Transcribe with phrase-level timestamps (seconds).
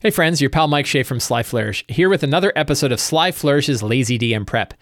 [0.00, 3.32] Hey friends, your pal Mike Shea from Sly Flourish here with another episode of Sly
[3.32, 4.74] Flourish's Lazy DM Prep.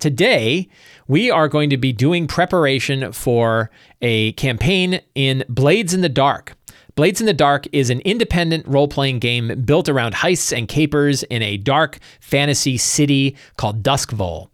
[0.00, 0.68] Today,
[1.06, 3.70] we are going to be doing preparation for
[4.02, 6.56] a campaign in Blades in the Dark.
[6.96, 11.22] Blades in the Dark is an independent role playing game built around heists and capers
[11.22, 14.48] in a dark fantasy city called Duskvol.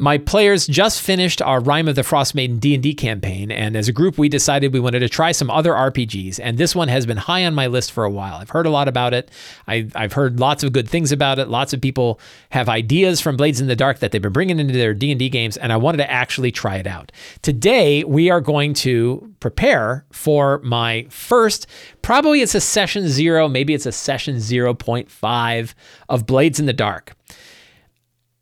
[0.00, 3.92] My players just finished our Rime of the Frost Maiden D&D campaign, and as a
[3.92, 7.18] group, we decided we wanted to try some other RPGs, and this one has been
[7.18, 8.36] high on my list for a while.
[8.36, 9.30] I've heard a lot about it.
[9.68, 11.48] I, have heard lots of good things about it.
[11.48, 12.18] Lots of people
[12.48, 15.58] have ideas from Blades in the Dark that they've been bringing into their D&D games,
[15.58, 17.12] and I wanted to actually try it out.
[17.42, 21.66] Today, we are going to prepare for my first,
[22.00, 25.74] probably it's a session zero, maybe it's a session 0.5
[26.08, 27.12] of Blades in the Dark.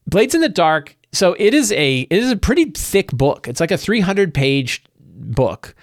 [0.07, 3.49] Blades in the Dark so it is a it is a pretty thick book.
[3.49, 5.75] It's like a 300 page book.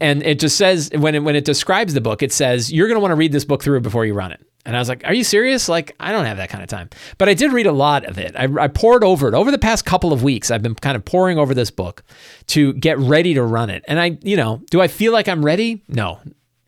[0.00, 2.96] And it just says when it, when it describes the book, it says you're going
[2.96, 4.44] to want to read this book through before you run it.
[4.64, 5.68] And I was like, "Are you serious?
[5.68, 8.18] Like, I don't have that kind of time." But I did read a lot of
[8.18, 8.34] it.
[8.34, 10.50] I, I poured over it over the past couple of weeks.
[10.50, 12.02] I've been kind of pouring over this book
[12.48, 13.84] to get ready to run it.
[13.86, 15.84] And I, you know, do I feel like I'm ready?
[15.86, 16.18] No,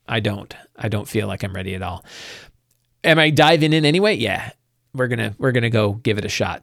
[0.07, 0.55] I don't.
[0.77, 2.05] I don't feel like I'm ready at all.
[3.03, 4.15] Am I diving in anyway?
[4.15, 4.53] Yeah,
[4.95, 6.63] we're gonna we're gonna go give it a shot.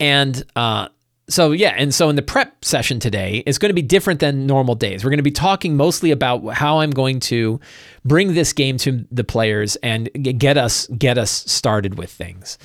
[0.00, 0.88] And uh,
[1.28, 1.74] so, yeah.
[1.76, 5.04] And so, in the prep session today, it's going to be different than normal days.
[5.04, 7.60] We're going to be talking mostly about how I'm going to
[8.04, 12.58] bring this game to the players and get us get us started with things.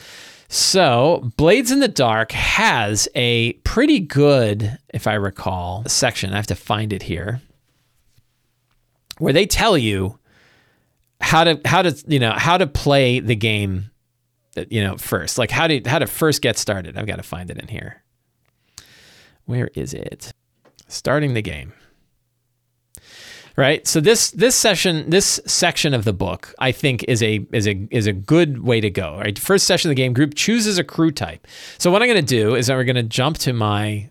[0.48, 6.32] So, Blades in the Dark has a pretty good, if I recall, section.
[6.32, 7.42] I have to find it here,
[9.18, 10.20] where they tell you
[11.20, 13.90] how to how to you know how to play the game
[14.70, 15.38] you know first.
[15.38, 16.98] Like how to how to first get started?
[16.98, 18.04] I've got to find it in here.
[19.46, 20.34] Where is it?
[20.88, 21.74] Starting the game.
[23.56, 23.86] Right?
[23.88, 27.88] So this this session this section of the book i think is a is a
[27.92, 29.38] is a good way to go right?
[29.38, 31.46] First session of the game group chooses a crew type.
[31.78, 34.10] So what i'm going to do is going to jump to my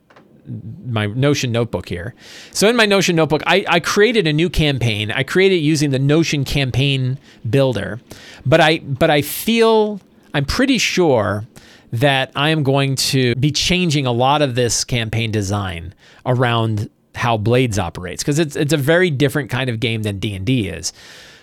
[0.85, 2.15] my Notion notebook here.
[2.53, 5.11] So in my Notion notebook, I, I created a new campaign.
[5.11, 7.19] I created using the Notion campaign
[7.49, 8.01] builder,
[8.45, 10.01] but I but I feel
[10.35, 11.47] I'm pretty sure
[11.93, 15.95] that I am going to be changing a lot of this campaign design
[16.25, 20.35] around how Blades operates because it's it's a very different kind of game than D
[20.35, 20.93] and D is.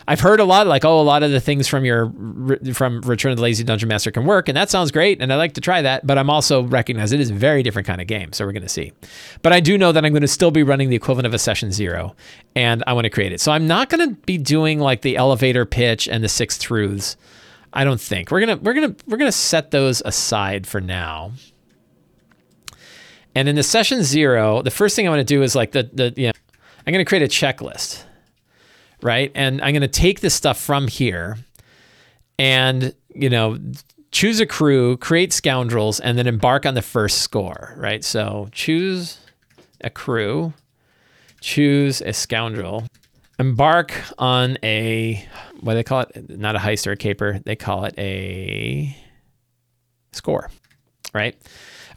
[0.07, 2.11] I've heard a lot like oh a lot of the things from your
[2.73, 5.35] from Return of the Lazy Dungeon Master can work and that sounds great and I
[5.35, 8.07] like to try that but I'm also recognize it is a very different kind of
[8.07, 8.91] game so we're going to see.
[9.43, 11.39] But I do know that I'm going to still be running the equivalent of a
[11.39, 12.15] session 0
[12.55, 13.39] and I want to create it.
[13.39, 17.15] So I'm not going to be doing like the elevator pitch and the six truths
[17.73, 21.33] I don't think we're gonna we're gonna we're gonna set those aside for now.
[23.35, 26.13] And in the session zero, the first thing I'm gonna do is like the the
[26.15, 26.33] you know,
[26.85, 28.03] I'm gonna create a checklist,
[29.01, 29.31] right?
[29.35, 31.37] And I'm gonna take this stuff from here,
[32.37, 33.59] and you know
[34.11, 38.03] choose a crew, create scoundrels, and then embark on the first score, right?
[38.03, 39.19] So choose
[39.81, 40.53] a crew,
[41.41, 42.87] choose a scoundrel,
[43.39, 45.25] embark on a
[45.61, 46.29] what do they call it?
[46.29, 47.39] Not a heist or a caper.
[47.39, 48.95] They call it a
[50.11, 50.51] score,
[51.13, 51.35] right?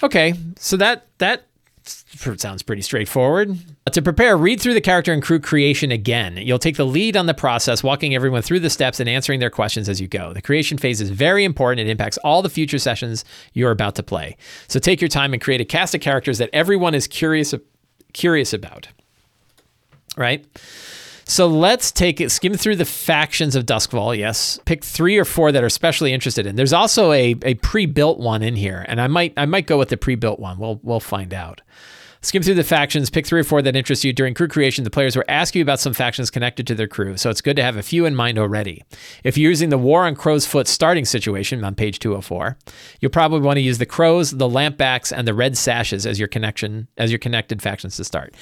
[0.03, 1.47] Okay, so that that
[1.85, 3.59] sounds pretty straightforward.
[3.91, 6.37] To prepare, read through the character and crew creation again.
[6.37, 9.51] You'll take the lead on the process, walking everyone through the steps and answering their
[9.51, 10.33] questions as you go.
[10.33, 11.87] The creation phase is very important.
[11.87, 14.37] It impacts all the future sessions you're about to play.
[14.69, 17.55] So take your time and create a cast of characters that everyone is curious
[18.13, 18.89] curious about.
[20.17, 20.47] Right?
[21.25, 24.17] So let's take it, skim through the factions of Duskwall.
[24.17, 26.57] Yes, pick three or four that are especially interested in.
[26.57, 29.89] There's also a, a pre-built one in here, and I might I might go with
[29.89, 30.59] the pre-built one.
[30.59, 31.61] We'll we'll find out.
[32.25, 34.13] Skim through the factions, pick three or four that interest you.
[34.13, 37.17] During crew creation, the players will ask you about some factions connected to their crew,
[37.17, 38.85] so it's good to have a few in mind already.
[39.25, 42.57] If you're using the War on Crow's Foot starting situation on page 204,
[43.01, 46.29] you'll probably want to use the Crows, the Lampblacks, and the Red Sashes as your
[46.29, 48.35] connection as your connected factions to start.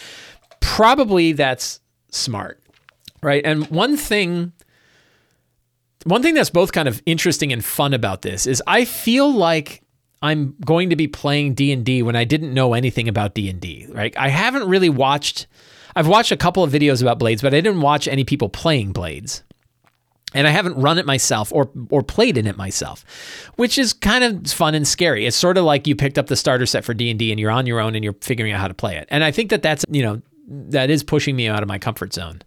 [0.61, 1.81] Probably that's
[2.11, 2.61] smart
[3.23, 3.45] right?
[3.45, 4.53] And one thing
[6.05, 9.83] one thing that's both kind of interesting and fun about this is I feel like
[10.23, 14.15] I'm going to be playing D&D when I didn't know anything about D&D, right?
[14.17, 15.47] I haven't really watched
[15.97, 18.93] I've watched a couple of videos about Blades, but I didn't watch any people playing
[18.93, 19.43] Blades.
[20.33, 23.05] And I haven't run it myself or or played in it myself,
[23.57, 25.27] which is kind of fun and scary.
[25.27, 27.67] It's sort of like you picked up the starter set for D&D and you're on
[27.67, 29.09] your own and you're figuring out how to play it.
[29.11, 32.15] And I think that that's, you know, that is pushing me out of my comfort
[32.15, 32.43] zone.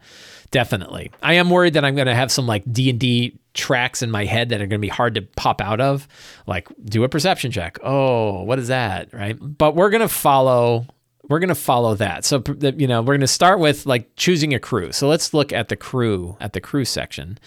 [0.54, 1.12] Definitely.
[1.24, 4.50] I am worried that I'm going to have some like D&D tracks in my head
[4.50, 6.08] that are going to be hard to pop out of.
[6.46, 7.80] Like do a perception check.
[7.82, 9.36] Oh, what is that, right?
[9.40, 10.86] But we're going to follow
[11.28, 12.26] we're going to follow that.
[12.26, 14.92] So, you know, we're going to start with like choosing a crew.
[14.92, 17.40] So let's look at the crew, at the crew section.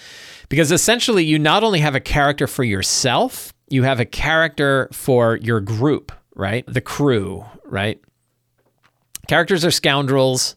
[0.48, 5.36] Because essentially, you not only have a character for yourself, you have a character for
[5.36, 6.64] your group, right?
[6.66, 8.00] The crew, right?
[9.28, 10.56] Characters are scoundrels.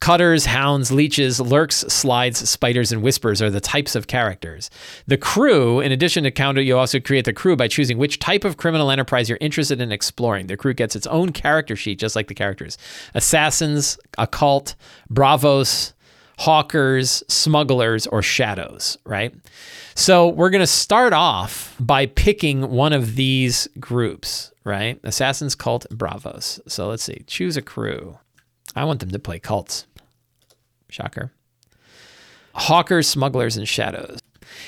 [0.00, 4.70] Cutters, hounds, leeches, lurks, slides, spiders, and whispers are the types of characters.
[5.06, 8.44] The crew, in addition to counter, you also create the crew by choosing which type
[8.44, 10.46] of criminal enterprise you're interested in exploring.
[10.46, 12.78] The crew gets its own character sheet, just like the characters
[13.14, 14.76] assassins, occult,
[15.10, 15.94] bravos,
[16.38, 19.34] hawkers, smugglers, or shadows, right?
[19.96, 25.00] So we're going to start off by picking one of these groups, right?
[25.02, 26.60] Assassins, cult, bravos.
[26.68, 27.24] So let's see.
[27.26, 28.18] Choose a crew.
[28.76, 29.86] I want them to play cults.
[30.88, 31.32] Shocker.
[32.54, 34.18] Hawkers, smugglers, and shadows.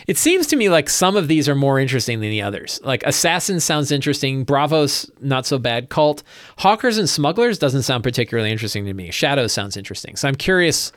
[0.06, 2.80] It seems to me like some of these are more interesting than the others.
[2.84, 6.22] Like Assassins sounds interesting, Bravos not so bad, Cult,
[6.58, 9.10] Hawkers and Smugglers doesn't sound particularly interesting to me.
[9.10, 10.16] Shadows sounds interesting.
[10.16, 10.92] So I'm curious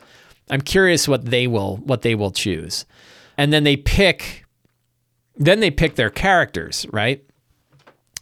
[0.50, 2.84] I'm curious what they will what they will choose.
[3.36, 4.44] And then they pick
[5.36, 7.24] then they pick their characters, right?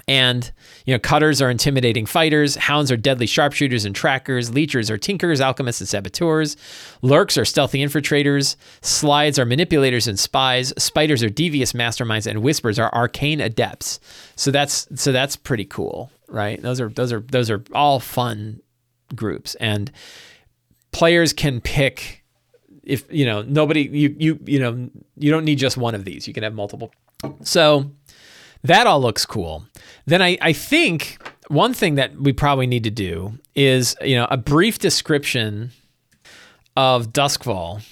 [0.08, 0.50] And,
[0.84, 5.40] you know, cutters are intimidating fighters, hounds are deadly sharpshooters and trackers, leechers are tinkers,
[5.40, 6.56] alchemists, and saboteurs,
[7.02, 12.78] lurks are stealthy infiltrators, slides are manipulators and spies, spiders are devious masterminds, and whispers
[12.78, 14.00] are arcane adepts.
[14.34, 16.60] So that's so that's pretty cool, right?
[16.60, 18.60] Those are those are those are all fun
[19.14, 19.54] groups.
[19.56, 19.90] And
[20.90, 22.25] players can pick
[22.82, 26.26] if you know nobody you you you know you don't need just one of these.
[26.26, 26.93] You can have multiple.
[27.44, 27.93] So
[28.64, 29.64] that all looks cool.
[30.06, 31.19] Then I, I think
[31.49, 35.73] one thing that we probably need to do is, you know, a brief description
[36.76, 37.82] of Duskwall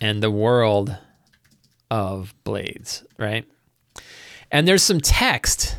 [0.00, 0.96] and the world
[1.90, 3.46] of Blades, right?
[4.50, 5.78] And there's some text.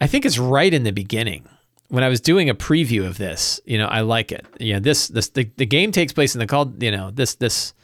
[0.00, 1.48] I think it's right in the beginning.
[1.88, 4.44] When I was doing a preview of this, you know, I like it.
[4.58, 7.36] You know, this this the, the game takes place in the called, you know, this
[7.36, 7.74] this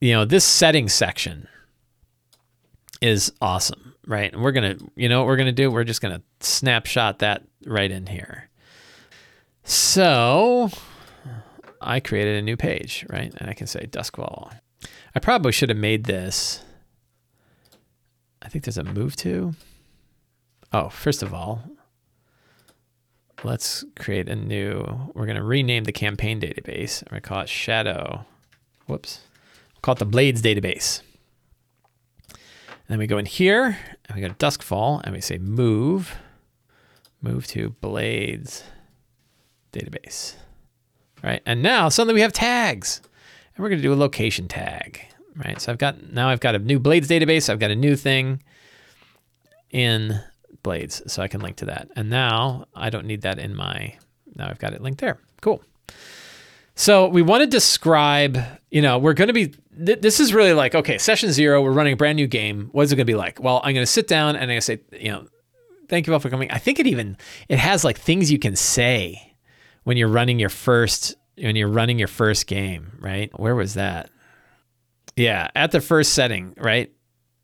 [0.00, 1.48] you know, this setting section
[3.00, 4.32] is awesome, right?
[4.32, 5.70] And we're gonna, you know, what we're gonna do?
[5.70, 8.48] We're just gonna snapshot that right in here.
[9.64, 10.70] So
[11.80, 13.32] I created a new page, right?
[13.36, 14.52] And I can say Duskwall.
[15.14, 16.62] I probably should have made this.
[18.42, 19.54] I think there's a move to.
[20.72, 21.62] Oh, first of all,
[23.42, 25.10] let's create a new.
[25.14, 27.02] We're going to rename the campaign database.
[27.02, 28.24] I'm going to call it Shadow.
[28.86, 29.20] Whoops.
[29.74, 31.02] We'll call it the Blades database.
[32.88, 36.16] Then we go in here and we go to Duskwall and we say move,
[37.20, 38.64] move to Blades
[39.72, 40.34] database.
[41.22, 41.42] Right.
[41.44, 43.02] And now suddenly we have tags
[43.54, 45.00] and we're going to do a location tag.
[45.36, 45.60] Right.
[45.60, 47.48] So I've got, now I've got a new Blades database.
[47.50, 48.42] I've got a new thing
[49.70, 50.20] in
[50.62, 51.02] Blades.
[51.12, 51.88] So I can link to that.
[51.94, 53.96] And now I don't need that in my,
[54.34, 55.18] now I've got it linked there.
[55.42, 55.62] Cool.
[56.74, 58.38] So we want to describe,
[58.70, 59.52] you know, we're going to be,
[59.84, 62.68] th- this is really like, okay, session zero, we're running a brand new game.
[62.72, 63.40] What is it going to be like?
[63.42, 65.26] Well, I'm going to sit down and I'm going to say, you know,
[65.88, 66.50] thank you all for coming.
[66.50, 67.16] I think it even,
[67.48, 69.34] it has like things you can say
[69.84, 73.30] when you're running your first, when you're running your first game, right?
[73.38, 74.10] Where was that?
[75.16, 76.92] Yeah, at the first setting, right?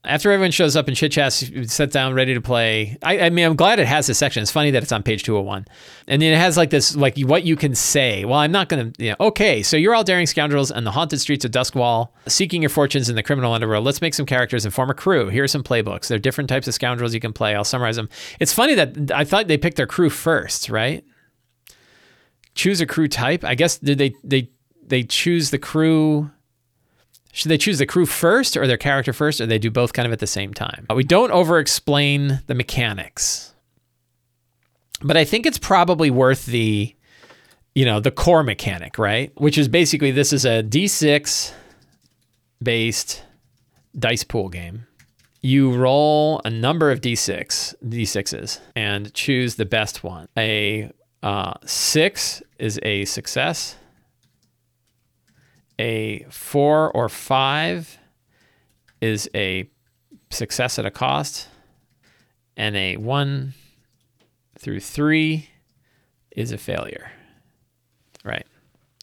[0.05, 2.99] After everyone shows up and chit chats, sit down, ready to play.
[3.03, 4.43] I, I, mean, I'm glad it has this section.
[4.43, 5.67] It's funny that it's on page 201.
[6.07, 8.25] And then it has like this, like what you can say.
[8.25, 11.21] Well, I'm not to, you know, okay, so you're all daring scoundrels on the haunted
[11.21, 13.85] streets of Duskwall, seeking your fortunes in the criminal underworld.
[13.85, 15.29] Let's make some characters and form a crew.
[15.29, 16.09] Here are some playbooks.
[16.09, 17.55] There are different types of scoundrels you can play.
[17.55, 18.09] I'll summarize them.
[18.41, 21.05] It's funny that I thought they picked their crew first, right?
[22.55, 23.45] Choose a crew type.
[23.45, 24.51] I guess did they they
[24.87, 26.31] they choose the crew
[27.35, 30.07] should they choose the crew first or their character first, or they do both kind
[30.07, 30.87] of at the same time?
[30.95, 33.53] We don't over explain the mechanics,
[35.03, 36.95] but I think it's probably worth the,
[37.75, 39.33] you know, the core mechanic, right?
[39.35, 41.53] Which is basically this is a D6
[42.63, 43.25] based
[43.99, 44.87] dice pool game.
[45.41, 50.29] You roll a number of D6, D6s, and choose the best one.
[50.39, 50.93] A
[51.25, 53.75] uh, six is a success
[55.79, 57.99] a four or five
[59.01, 59.69] is a
[60.31, 61.49] success at a cost,
[62.57, 63.55] and a one
[64.59, 65.51] through three
[66.31, 67.11] is a failure.
[68.25, 68.47] Right.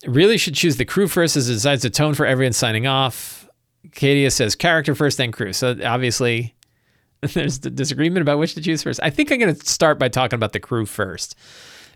[0.05, 3.47] Really should choose the crew first as it decides the tone for everyone signing off.
[3.89, 5.53] Cadia says character first, then crew.
[5.53, 6.55] So obviously,
[7.21, 8.99] there's the disagreement about which to choose first.
[9.03, 11.35] I think I'm going to start by talking about the crew first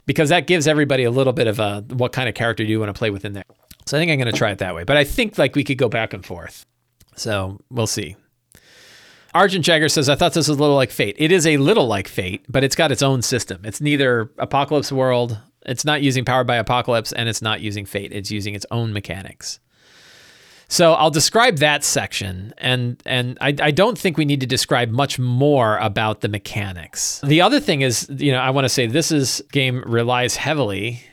[0.05, 2.79] because that gives everybody a little bit of a what kind of character do you
[2.79, 3.45] want to play within there.
[3.85, 4.83] So I think I'm going to try it that way.
[4.83, 6.65] But I think like we could go back and forth.
[7.15, 8.15] So we'll see.
[9.33, 11.15] Argent Jagger says, I thought this was a little like Fate.
[11.19, 13.61] It is a little like Fate, but it's got its own system.
[13.65, 18.11] It's neither Apocalypse World, it's not using Powered by Apocalypse, and it's not using Fate.
[18.13, 19.59] It's using its own mechanics.
[20.67, 24.89] So I'll describe that section, and and I, I don't think we need to describe
[24.89, 27.21] much more about the mechanics.
[27.23, 31.03] The other thing is, you know, I want to say this is game relies heavily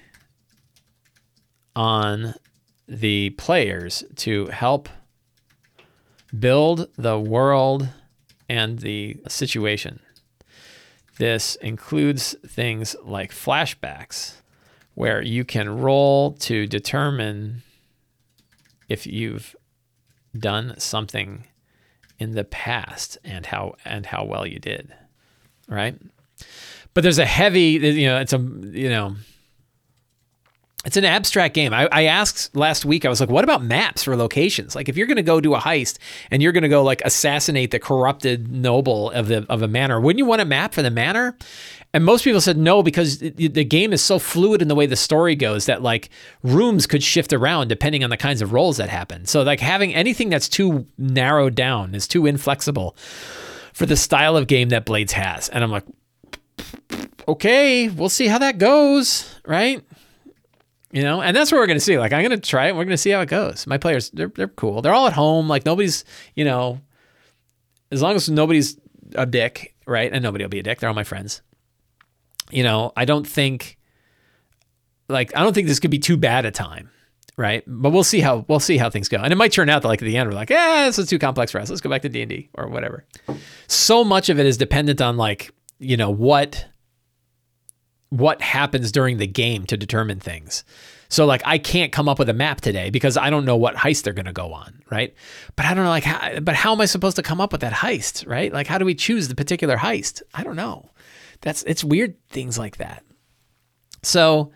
[1.76, 2.34] on
[2.92, 4.88] the players to help
[6.38, 7.88] build the world
[8.48, 10.00] and the situation.
[11.18, 14.36] This includes things like flashbacks,
[14.94, 17.62] where you can roll to determine
[18.88, 19.56] if you've
[20.36, 21.46] done something
[22.18, 24.94] in the past and how and how well you did,
[25.66, 25.98] right?
[26.92, 29.16] But there's a heavy, you know, it's a you know
[30.84, 31.72] it's an abstract game.
[31.72, 34.74] I, I, asked last week, I was like, what about maps for locations?
[34.74, 35.98] Like, if you're to go do a heist
[36.30, 40.18] and you're to go like assassinate the corrupted noble of the of a manor, wouldn't
[40.18, 41.36] you want a map for the manor?
[41.94, 44.96] And most people said no because the game is so fluid in the way the
[44.96, 46.08] story goes that like
[46.42, 49.26] rooms could shift around depending on the kinds of rolls that happen.
[49.26, 52.96] So like having anything that's too narrowed down is too inflexible
[53.74, 55.50] for the style of game that Blades has.
[55.50, 55.84] And I'm like,
[57.28, 59.84] okay, we'll see how that goes, right?
[60.92, 61.98] You know and that's what we're going to see.
[61.98, 63.66] Like i'm going to try it we're going to see how it goes.
[63.66, 64.82] My players they're, they're cool.
[64.82, 65.48] They're all at home.
[65.48, 66.80] Like nobody's you know
[67.90, 68.78] as long as nobody's
[69.14, 70.12] a dick right?
[70.12, 70.78] And nobody will be a dick.
[70.78, 71.42] They're all my friends.
[72.50, 73.78] You know i don't think
[75.08, 76.90] like i don't think this could be too bad a time
[77.36, 77.64] right?
[77.66, 79.18] But we'll see how we'll see how things go.
[79.18, 81.08] And it might turn out that like at the end we're like yeah this is
[81.08, 81.70] too complex for us.
[81.70, 83.04] Let's go back to d&d or whatever.
[83.68, 86.66] So much of it is dependent on like you know what
[88.12, 90.64] what happens during the game to determine things.
[91.08, 93.74] So like I can't come up with a map today because I don't know what
[93.74, 95.14] heist they're going to go on, right?
[95.56, 97.62] But I don't know like how, but how am I supposed to come up with
[97.62, 98.52] that heist, right?
[98.52, 100.20] Like how do we choose the particular heist?
[100.34, 100.90] I don't know.
[101.40, 103.02] That's it's weird things like that.
[104.02, 104.52] So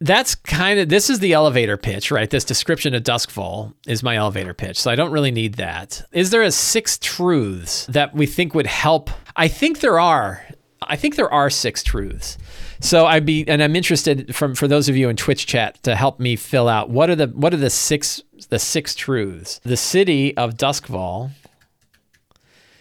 [0.00, 2.30] that's kind of this is the elevator pitch, right?
[2.30, 4.80] This description of Duskwall is my elevator pitch.
[4.80, 6.02] So I don't really need that.
[6.12, 9.10] Is there a six truths that we think would help?
[9.36, 10.44] I think there are.
[10.82, 12.38] I think there are six truths.
[12.80, 15.94] So I'd be, and I'm interested from for those of you in Twitch chat to
[15.94, 19.60] help me fill out what are the what are the six the six truths.
[19.62, 21.32] The city of Duskwall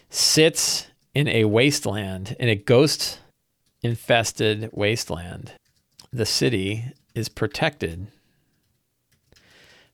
[0.09, 3.19] sits in a wasteland, in a ghost
[3.81, 5.53] infested wasteland.
[6.11, 8.07] The city is protected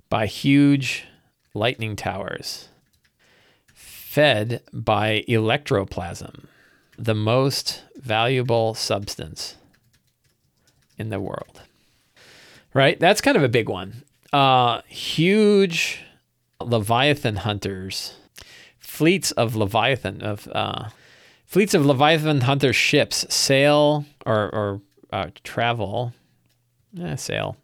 [0.09, 1.05] by huge
[1.53, 2.69] lightning towers
[3.73, 6.45] fed by electroplasm
[6.97, 9.55] the most valuable substance
[10.97, 11.61] in the world.
[12.73, 12.99] Right?
[12.99, 14.03] That's kind of a big one.
[14.33, 16.03] Uh, huge
[16.61, 18.15] Leviathan hunters,
[18.79, 20.89] fleets of Leviathan of uh,
[21.45, 24.81] fleets of Leviathan hunter ships sail or, or
[25.13, 26.13] uh, travel,
[26.99, 27.55] eh, sail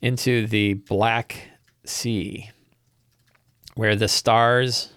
[0.00, 1.50] into the Black
[1.84, 2.50] Sea,
[3.74, 4.90] where the stars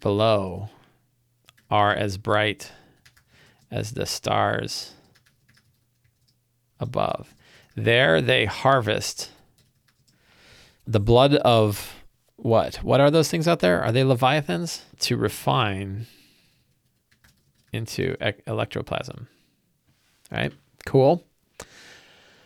[0.00, 0.68] below
[1.70, 2.72] are as bright
[3.70, 4.92] as the stars
[6.78, 7.34] above.
[7.76, 9.30] There they harvest
[10.86, 11.94] the blood of
[12.36, 12.76] what?
[12.76, 13.82] What are those things out there?
[13.82, 14.82] Are they leviathans?
[15.00, 16.06] To refine
[17.72, 19.26] into e- electroplasm.
[20.30, 20.52] All right,
[20.86, 21.24] cool.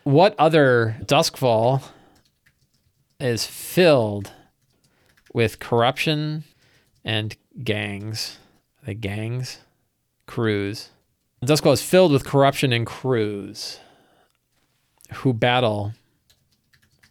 [0.04, 1.82] What other Duskwall
[3.20, 4.32] is filled
[5.34, 6.44] with corruption
[7.04, 8.38] and gangs?
[8.84, 9.58] The gangs,
[10.26, 10.90] crews.
[11.44, 13.80] Duskwall is filled with corruption and crews
[15.14, 15.92] who battle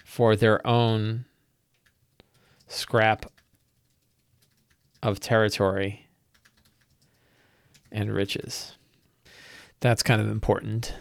[0.06, 1.26] for their own
[2.68, 3.32] scrap
[5.02, 6.08] of territory
[7.92, 8.78] and riches.
[9.80, 10.94] That's kind of important.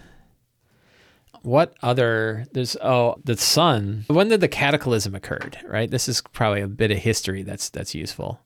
[1.43, 6.61] What other there's oh the sun when did the cataclysm occurred right this is probably
[6.61, 8.41] a bit of history that's that's useful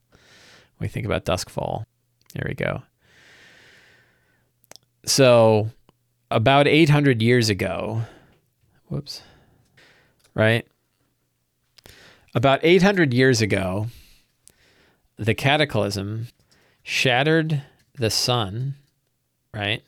[0.77, 1.85] when we think about Duskwall
[2.33, 2.83] there we go.
[5.05, 5.71] So,
[6.31, 8.03] about 800 years ago,
[8.89, 9.23] whoops,
[10.35, 10.67] right?
[12.35, 13.89] About 800 years ago,
[15.17, 16.29] the cataclysm
[16.83, 17.63] shattered
[17.95, 18.77] the sun,
[19.53, 19.83] right?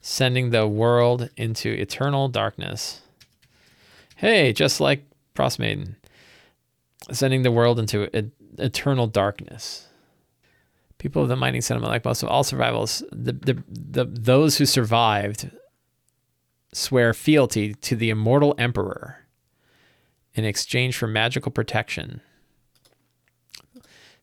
[0.00, 3.00] Sending the world into eternal darkness.
[4.16, 5.04] Hey, just like
[5.34, 5.96] Frost Maiden,
[7.10, 8.08] sending the world into
[8.58, 9.87] eternal darkness
[10.98, 14.66] people of the mining settlement, like most of all survivals, the, the, the, those who
[14.66, 15.50] survived
[16.72, 19.26] swear fealty to the immortal emperor
[20.34, 22.20] in exchange for magical protection.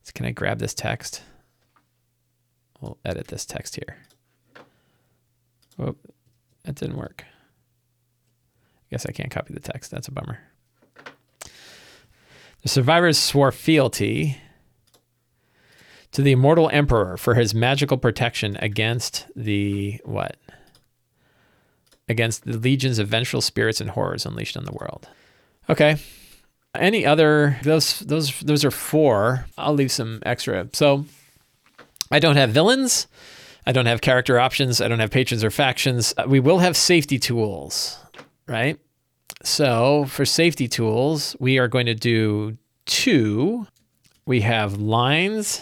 [0.03, 1.24] So can I grab this text?
[2.79, 3.98] We'll edit this text here.
[5.79, 5.96] Oh,
[6.63, 7.25] that didn't work.
[7.27, 9.91] I guess I can't copy the text.
[9.91, 10.39] That's a bummer.
[12.62, 14.38] The survivors swore fealty
[16.16, 20.38] to the immortal emperor for his magical protection against the what?
[22.08, 25.10] Against the legions of vengeful spirits and horrors unleashed on the world.
[25.70, 25.98] Okay.
[26.74, 29.46] Any other those those those are four.
[29.58, 30.70] I'll leave some extra.
[30.72, 31.04] So
[32.10, 33.08] I don't have villains.
[33.68, 34.80] I don't have character options.
[34.80, 36.14] I don't have patrons or factions.
[36.16, 37.98] Uh, we will have safety tools,
[38.48, 38.80] right?
[39.44, 43.68] So for safety tools, we are going to do two.
[44.26, 45.62] We have lines,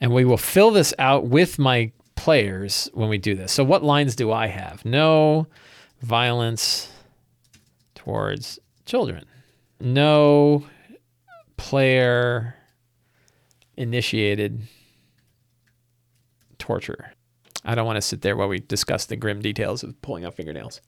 [0.00, 3.52] and we will fill this out with my players when we do this.
[3.52, 4.84] So what lines do I have?
[4.84, 5.46] No
[6.02, 6.90] violence
[7.94, 9.24] towards children.
[9.80, 10.64] No
[11.56, 12.54] player
[13.76, 14.62] initiated
[16.58, 17.12] torture.
[17.64, 20.34] I don't want to sit there while we discuss the grim details of pulling out
[20.34, 20.80] fingernails.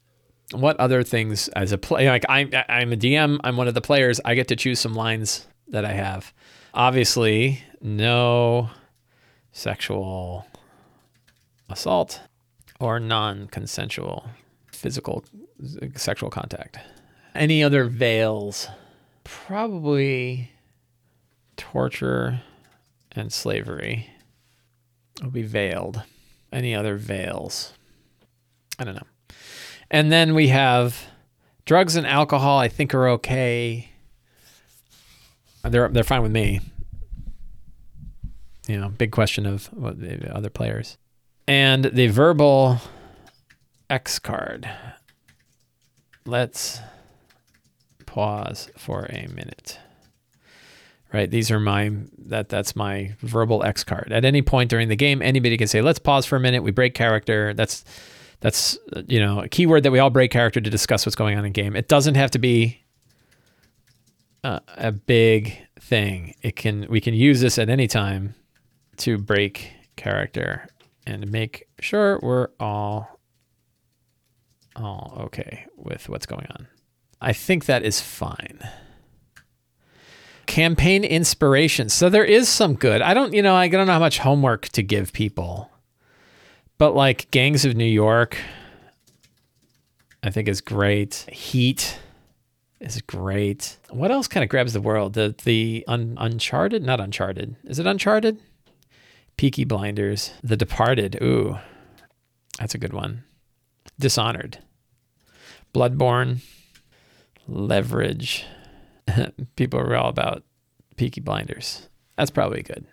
[0.51, 2.09] What other things as a player?
[2.09, 3.39] Like I'm, I'm a DM.
[3.43, 4.19] I'm one of the players.
[4.25, 6.33] I get to choose some lines that I have.
[6.73, 8.69] Obviously, no
[9.53, 10.45] sexual
[11.69, 12.21] assault
[12.79, 14.27] or non-consensual
[14.71, 15.23] physical
[15.95, 16.77] sexual contact.
[17.33, 18.67] Any other veils?
[19.23, 20.51] Probably
[21.55, 22.41] torture
[23.13, 24.09] and slavery
[25.21, 26.03] will be veiled.
[26.51, 27.73] Any other veils?
[28.77, 29.07] I don't know.
[29.89, 31.05] And then we have
[31.65, 32.59] drugs and alcohol.
[32.59, 33.89] I think are okay.
[35.63, 36.59] They're they're fine with me.
[38.67, 40.97] You know, big question of what the other players.
[41.47, 42.79] And the verbal
[43.89, 44.69] X card.
[46.25, 46.79] Let's
[48.05, 49.79] pause for a minute
[51.13, 51.29] right?
[51.29, 51.91] These are my
[52.25, 54.11] that that's my verbal X card.
[54.11, 56.63] At any point during the game, anybody can say, "Let's pause for a minute.
[56.63, 57.85] We break character." That's
[58.41, 58.77] that's
[59.07, 61.53] you know a keyword that we all break character to discuss what's going on in
[61.53, 61.75] game.
[61.75, 62.81] It doesn't have to be
[64.43, 66.35] uh, a big thing.
[66.41, 68.33] It can we can use this at any time
[68.97, 70.67] to break character
[71.05, 73.19] and make sure we're all
[74.75, 76.67] all okay with what's going on.
[77.21, 78.59] I think that is fine
[80.45, 81.89] campaign inspiration.
[81.89, 83.01] So there is some good.
[83.01, 85.71] I don't, you know, I don't know how much homework to give people,
[86.77, 88.37] but like Gangs of New York,
[90.21, 91.25] I think is great.
[91.31, 91.97] Heat
[92.79, 93.77] is great.
[93.89, 95.13] What else kind of grabs the world?
[95.13, 97.55] The the un, Uncharted, not Uncharted.
[97.63, 98.39] Is it Uncharted?
[99.37, 101.17] Peaky Blinders, The Departed.
[101.21, 101.57] Ooh,
[102.59, 103.23] that's a good one.
[103.99, 104.59] Dishonored,
[105.73, 106.41] Bloodborne,
[107.47, 108.45] Leverage.
[109.55, 110.43] people are all about
[110.95, 111.89] Peaky Blinders.
[112.17, 112.85] That's probably good.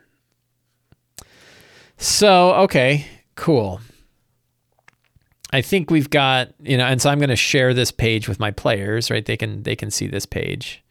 [1.97, 3.81] So, okay, cool.
[5.53, 8.41] I think we've got, you know, and so I'm going to share this page with
[8.41, 9.25] my players, right?
[9.25, 10.83] They can they can see this page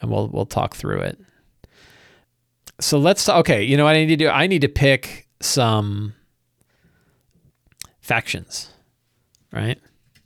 [0.00, 1.18] and we'll we'll talk through it.
[2.80, 4.28] So let's okay, you know what I need to do?
[4.28, 6.14] I need to pick some
[8.00, 8.70] factions,
[9.52, 9.78] right?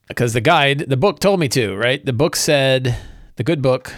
[0.08, 2.04] Because the guide, the book told me to, right?
[2.04, 2.96] The book said,
[3.36, 3.92] the good book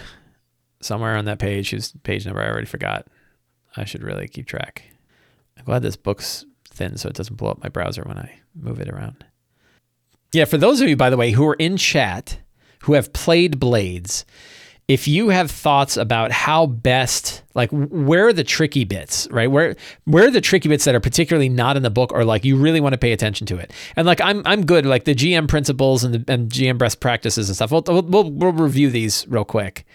[0.79, 3.07] somewhere on that page, whose page number I already forgot.
[3.75, 4.83] I should really keep track.
[5.57, 8.79] I'm glad this book's thin so it doesn't blow up my browser when I move
[8.79, 9.25] it around.
[10.33, 12.39] Yeah, for those of you, by the way, who are in chat
[12.87, 14.25] who have played Blades,
[14.87, 19.75] if you have thoughts about how best like where are the tricky bits right where
[20.05, 22.55] where are the tricky bits that are particularly not in the book or like you
[22.55, 25.47] really want to pay attention to it and like i'm i'm good like the gm
[25.47, 29.45] principles and the and gm best practices and stuff we'll, we'll, we'll review these real
[29.45, 29.85] quick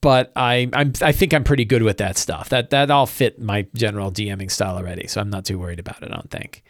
[0.00, 2.50] but I I'm, I think I'm pretty good with that stuff.
[2.50, 6.02] That that all fit my general DMing style already, so I'm not too worried about
[6.02, 6.10] it.
[6.10, 6.62] I don't think.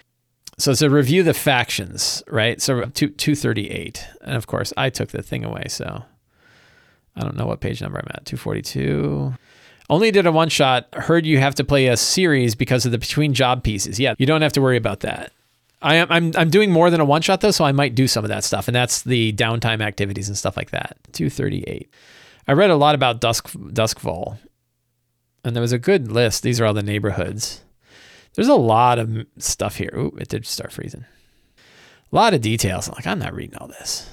[0.59, 2.61] So to review the factions, right?
[2.61, 6.05] So two two thirty eight, and of course I took the thing away, so
[7.19, 8.25] I don't know what page number I'm at.
[8.25, 9.35] Two forty two.
[9.91, 10.87] Only did a one shot.
[10.95, 13.99] Heard you have to play a series because of the between job pieces.
[13.99, 15.33] Yeah, you don't have to worry about that.
[15.83, 18.07] I am I'm I'm doing more than a one shot though, so I might do
[18.07, 20.97] some of that stuff, and that's the downtime activities and stuff like that.
[21.13, 21.91] Two thirty eight.
[22.47, 24.39] I read a lot about Dusk Duskwall,
[25.45, 26.43] and there was a good list.
[26.43, 27.63] These are all the neighborhoods.
[28.35, 29.91] There's a lot of stuff here.
[29.95, 31.05] Ooh, it did start freezing.
[32.13, 32.89] A lot of details.
[32.89, 34.09] I'm like, I'm not reading all this.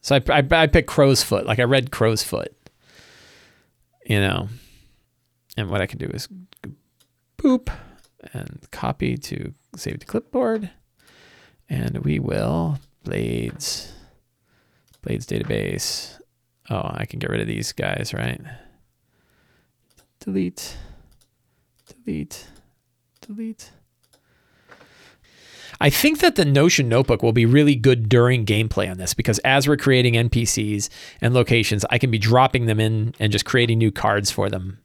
[0.00, 1.46] So I, I, I picked Crow's Foot.
[1.46, 2.54] Like I read Crow's Foot.
[4.06, 4.48] You know,
[5.56, 6.28] and what I can do is
[7.36, 7.68] boop
[8.32, 10.70] and copy to save to clipboard.
[11.68, 13.92] And we will blades,
[15.02, 16.18] blades database,
[16.70, 18.40] Oh, I can get rid of these guys, right?
[20.20, 20.76] Delete,
[21.86, 22.46] delete,
[23.22, 23.70] delete.
[25.80, 29.38] I think that the Notion notebook will be really good during gameplay on this because
[29.40, 30.88] as we're creating NPCs
[31.20, 34.78] and locations, I can be dropping them in and just creating new cards for them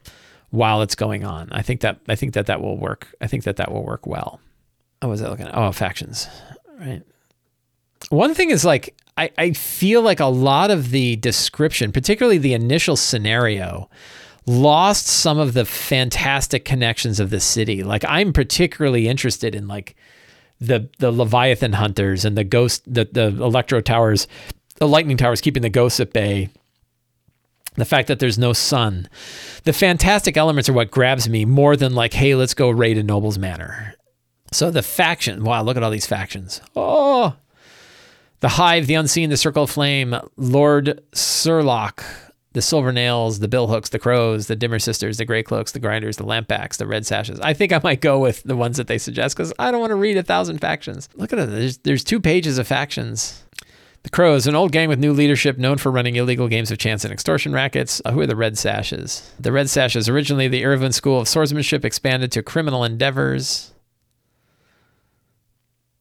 [0.50, 1.48] while it's going on.
[1.50, 3.08] I think that I think that that will work.
[3.20, 4.40] I think that that will work well.
[5.02, 5.56] Oh, was that looking at?
[5.56, 6.28] Oh, factions.
[6.78, 7.02] Right.
[8.10, 12.54] One thing is like I, I feel like a lot of the description, particularly the
[12.54, 13.90] initial scenario,
[14.46, 17.82] lost some of the fantastic connections of the city.
[17.82, 19.96] Like I'm particularly interested in like
[20.60, 24.26] the the Leviathan hunters and the ghost the the electro towers,
[24.76, 26.48] the lightning towers keeping the ghosts at bay.
[27.76, 29.08] The fact that there's no sun.
[29.64, 33.02] The fantastic elements are what grabs me more than like, hey, let's go raid a
[33.02, 33.94] noble's manor.
[34.52, 36.60] So the faction, wow, look at all these factions.
[36.76, 37.34] Oh,
[38.38, 42.04] the Hive, the Unseen, the Circle of Flame, Lord Scurlock,
[42.54, 46.16] the Silver Nails, the Billhooks, the Crows, the Dimmer Sisters, the Grey Cloaks, the Grinders,
[46.16, 47.38] the Lampblacks, the Red Sashes.
[47.40, 49.90] I think I might go with the ones that they suggest because I don't want
[49.90, 51.08] to read a thousand factions.
[51.14, 51.50] Look at it.
[51.50, 53.44] There's, there's two pages of factions.
[54.02, 57.04] The Crows, an old gang with new leadership known for running illegal games of chance
[57.04, 58.02] and extortion rackets.
[58.04, 59.32] Uh, who are the Red Sashes?
[59.38, 63.72] The Red Sashes, originally the Irvin School of Swordsmanship, expanded to criminal endeavors.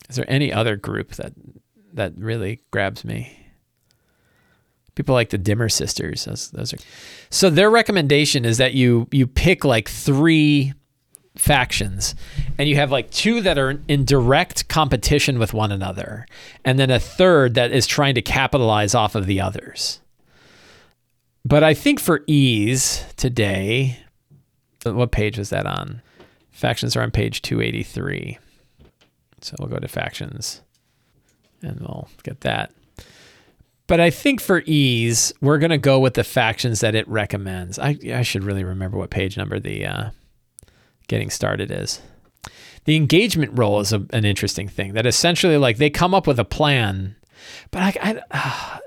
[0.10, 1.34] Is there any other group that
[1.94, 3.43] that really grabs me.
[4.96, 6.26] People like the Dimmer Sisters.
[6.26, 6.78] Those, those are
[7.30, 7.50] so.
[7.50, 10.74] Their recommendation is that you you pick like three
[11.36, 12.14] factions
[12.60, 16.28] and you have like two that are in direct competition with one another
[16.64, 20.00] and then a third that is trying to capitalize off of the others
[21.44, 23.98] but i think for ease today
[24.84, 26.04] what page was that on
[26.52, 28.38] factions are on page 283
[29.42, 30.62] so we'll go to factions
[31.64, 32.72] and we'll get that.
[33.88, 37.78] But I think for ease, we're going to go with the factions that it recommends.
[37.78, 40.10] I, I should really remember what page number the uh,
[41.08, 42.02] getting started is.
[42.86, 46.40] The engagement roll is a, an interesting thing that essentially, like, they come up with
[46.40, 47.16] a plan,
[47.72, 48.80] but I, I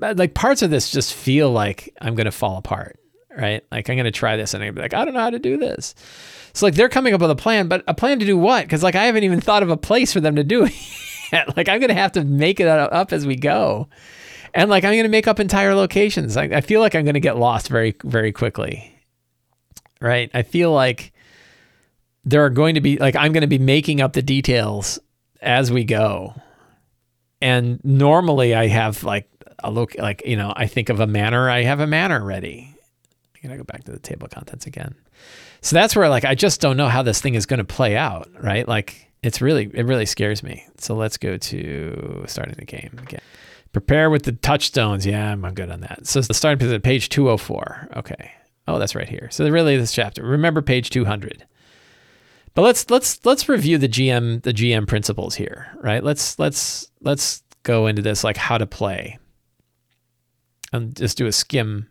[0.00, 2.98] uh, like parts of this just feel like I'm going to fall apart,
[3.36, 3.64] right?
[3.70, 5.38] Like, I'm going to try this and I'm be like, I don't know how to
[5.38, 5.94] do this.
[6.54, 8.64] So, like, they're coming up with a plan, but a plan to do what?
[8.64, 10.72] Because, like, I haven't even thought of a place for them to do it.
[11.56, 13.88] like I'm gonna have to make it up as we go,
[14.54, 16.36] and like I'm gonna make up entire locations.
[16.36, 18.94] I, I feel like I'm gonna get lost very very quickly.
[20.00, 20.30] Right?
[20.32, 21.12] I feel like
[22.24, 24.98] there are going to be like I'm to be making up the details
[25.40, 26.34] as we go.
[27.40, 29.28] And normally I have like
[29.60, 31.48] a look like you know I think of a manor.
[31.48, 32.74] I have a manor ready.
[33.34, 34.94] I'm gonna go back to the table of contents again.
[35.60, 37.96] So that's where like I just don't know how this thing is going to play
[37.96, 38.66] out, right?
[38.66, 40.64] Like it's really it really scares me.
[40.78, 43.20] So let's go to starting the game again.
[43.72, 45.04] Prepare with the touchstones.
[45.04, 46.06] Yeah, I'm good on that.
[46.06, 47.88] So the starting position, page 204.
[47.96, 48.32] Okay.
[48.66, 49.28] Oh, that's right here.
[49.30, 50.22] So really this chapter.
[50.22, 51.46] Remember page 200.
[52.54, 56.02] But let's let's let's review the GM the GM principles here, right?
[56.02, 59.18] Let's let's let's go into this like how to play.
[60.72, 61.88] And just do a skim,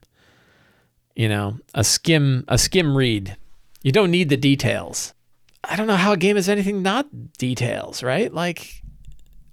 [1.15, 3.37] you know, a skim a skim read.
[3.81, 5.13] You don't need the details.
[5.69, 8.33] I don't know how a game is anything not details, right?
[8.33, 8.83] Like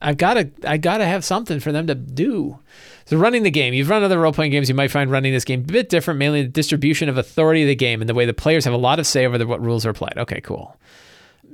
[0.00, 2.58] I've got to I got to have something for them to do.
[3.06, 4.68] So running the game, you've run other role playing games.
[4.68, 7.68] You might find running this game a bit different, mainly the distribution of authority of
[7.68, 9.64] the game and the way the players have a lot of say over the, what
[9.64, 10.14] rules are applied.
[10.18, 10.76] Okay, cool.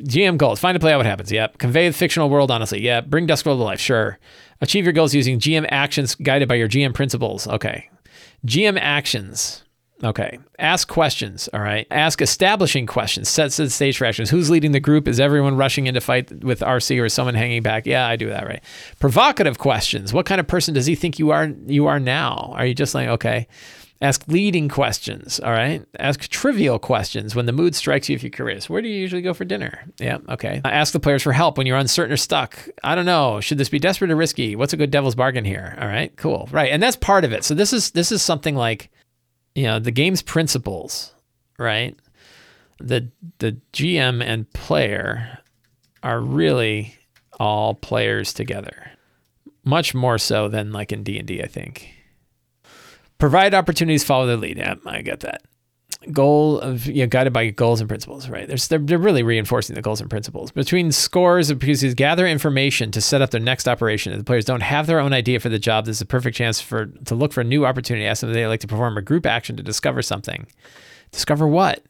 [0.02, 1.30] GM goals: find a play out what happens.
[1.30, 1.58] Yep.
[1.58, 2.82] Convey the fictional world honestly.
[2.82, 3.06] Yep.
[3.06, 3.80] Bring Duskwall to life.
[3.80, 4.18] Sure.
[4.60, 7.46] Achieve your goals using GM actions guided by your GM principles.
[7.46, 7.88] Okay.
[8.46, 9.62] GM actions.
[10.02, 10.38] Okay.
[10.58, 11.48] Ask questions.
[11.52, 11.86] All right.
[11.90, 13.28] Ask establishing questions.
[13.28, 14.30] Sets the stage for actions.
[14.30, 15.06] Who's leading the group?
[15.06, 17.86] Is everyone rushing in to fight with RC or is someone hanging back?
[17.86, 18.62] Yeah, I do that right.
[18.98, 20.12] Provocative questions.
[20.12, 22.52] What kind of person does he think you are you are now?
[22.54, 23.46] Are you just like, okay.
[24.02, 25.40] Ask leading questions.
[25.40, 25.84] All right.
[25.98, 28.70] Ask trivial questions when the mood strikes you if you're curious.
[28.70, 29.84] Where do you usually go for dinner?
[29.98, 30.18] Yeah.
[30.26, 30.62] Okay.
[30.64, 32.66] Ask the players for help when you're uncertain or stuck.
[32.82, 33.42] I don't know.
[33.42, 34.56] Should this be desperate or risky?
[34.56, 35.76] What's a good devil's bargain here?
[35.78, 36.16] All right.
[36.16, 36.48] Cool.
[36.50, 36.72] Right.
[36.72, 37.44] And that's part of it.
[37.44, 38.90] So this is this is something like
[39.54, 41.14] you know the game's principles,
[41.58, 41.98] right?
[42.78, 45.38] The the GM and player
[46.02, 46.94] are really
[47.38, 48.92] all players together,
[49.64, 51.42] much more so than like in D and D.
[51.42, 51.94] I think.
[53.18, 54.56] Provide opportunities, follow the lead.
[54.56, 55.42] Yeah, I get that
[56.12, 58.48] goal of you know, guided by goals and principles, right?
[58.48, 60.50] They're, they're really reinforcing the goals and principles.
[60.50, 64.12] Between scores, because you gather information to set up their next operation.
[64.12, 66.36] If the players don't have their own idea for the job, this is a perfect
[66.36, 68.06] chance for to look for a new opportunity.
[68.06, 70.46] Ask them if they like to perform a group action to discover something.
[71.12, 71.84] Discover what?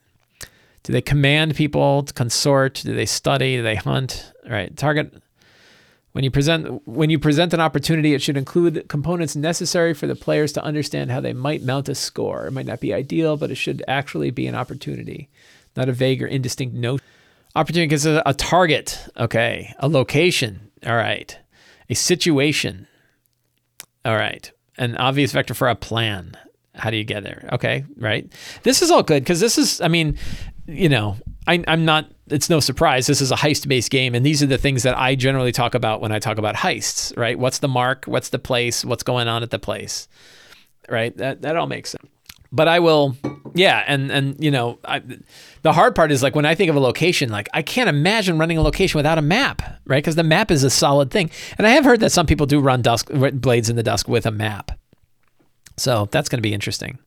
[0.83, 2.75] Do they command people to consort?
[2.85, 3.57] Do they study?
[3.57, 4.33] Do they hunt?
[4.49, 4.75] Right.
[4.77, 5.23] Target
[6.13, 10.17] when you present when you present an opportunity, it should include components necessary for the
[10.17, 12.47] players to understand how they might mount a score.
[12.47, 15.29] It might not be ideal, but it should actually be an opportunity.
[15.77, 17.01] not a vague or indistinct note.
[17.55, 18.99] Opportunity gives a, a target.
[19.17, 19.73] Okay.
[19.79, 20.71] A location.
[20.85, 21.37] All right.
[21.89, 22.87] A situation.
[24.05, 24.51] All right.
[24.79, 26.37] An obvious vector for a plan.
[26.75, 27.49] How do you get there?
[27.53, 27.85] Okay.
[27.97, 28.33] Right.
[28.63, 30.17] This is all good because this is, I mean,
[30.67, 33.07] you know, I, I'm not, it's no surprise.
[33.07, 34.15] This is a heist based game.
[34.15, 37.17] And these are the things that I generally talk about when I talk about heists,
[37.17, 37.39] right?
[37.39, 38.05] What's the mark?
[38.07, 38.85] What's the place?
[38.85, 40.09] What's going on at the place?
[40.89, 41.17] Right.
[41.17, 42.09] That, that all makes sense
[42.53, 43.17] but I will,
[43.55, 45.03] yeah, and and you know, I,
[45.63, 48.39] the hard part is like when I think of a location, like I can't imagine
[48.39, 50.03] running a location without a map, right?
[50.03, 52.61] Because the map is a solid thing, and I have heard that some people do
[52.61, 54.73] run dusk blades in the dusk with a map,
[55.77, 56.99] so that's going to be interesting.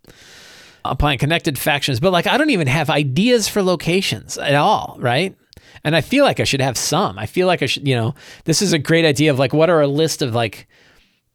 [0.86, 5.36] Applying connected factions, but like I don't even have ideas for locations at all, right?
[5.84, 7.18] And I feel like I should have some.
[7.18, 8.16] I feel like I should, you know,
[8.46, 10.68] this is a great idea of like what are a list of like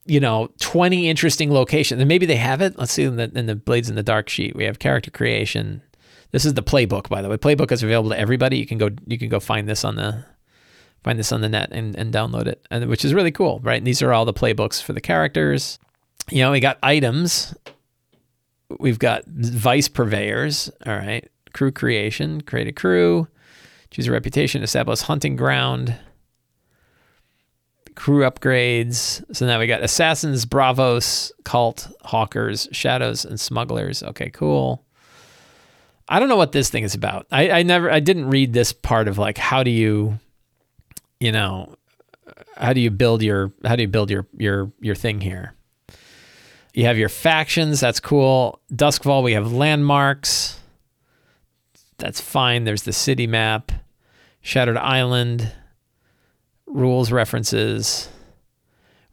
[0.09, 2.01] you know, 20 interesting locations.
[2.01, 2.79] And maybe they have it.
[2.79, 4.57] Let's see in the, in the Blades in the Dark sheet.
[4.57, 5.83] We have character creation.
[6.31, 7.37] This is the playbook, by the way.
[7.37, 8.57] Playbook is available to everybody.
[8.59, 10.25] You can go you can go find this on the
[11.05, 12.67] find this on the net and, and download it.
[12.71, 13.77] And which is really cool, right?
[13.77, 15.79] And these are all the playbooks for the characters.
[16.31, 17.55] You know, we got items.
[18.79, 20.71] We've got vice purveyors.
[20.87, 21.29] All right.
[21.53, 23.27] Crew creation, create a crew,
[23.91, 25.97] choose a reputation, establish hunting ground
[27.99, 29.25] crew upgrades.
[29.35, 34.05] So now we got assassins, bravos, cult, hawkers, shadows, and smugglers.
[34.05, 34.85] Okay, cool.
[36.09, 37.27] I don't know what this thing is about.
[37.33, 40.21] I, I never, I didn't read this part of like how do you,
[41.19, 41.75] you know,
[42.57, 45.55] how do you build your, how do you build your your your thing here?
[46.75, 47.81] You have your factions.
[47.81, 48.61] That's cool.
[48.73, 49.23] Duskwall.
[49.23, 50.61] We have landmarks.
[51.99, 52.65] That's fine.
[52.65, 53.73] There's the city map.
[54.41, 55.53] Shattered Island
[56.67, 58.09] rules references.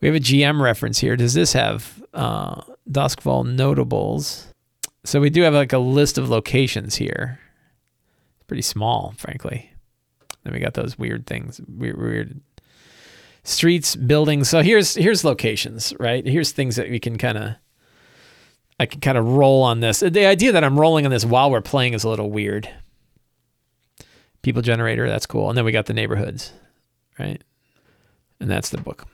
[0.01, 1.15] We have a GM reference here.
[1.15, 4.47] Does this have uh, Duskwall notables?
[5.03, 7.39] So we do have like a list of locations here.
[8.35, 9.71] It's pretty small, frankly.
[10.43, 12.41] Then we got those weird things, weird, weird
[13.45, 14.49] streets, buildings.
[14.49, 16.25] So here's here's locations, right?
[16.25, 17.55] Here's things that we can kind of
[18.79, 20.01] I can kind of roll on this.
[20.01, 22.69] The idea that I'm rolling on this while we're playing is a little weird.
[24.41, 25.49] People generator, that's cool.
[25.49, 26.51] And then we got the neighborhoods
[27.19, 27.43] right?
[28.39, 29.05] And that's the book.